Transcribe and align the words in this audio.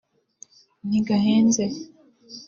ntigahenze 0.87 1.65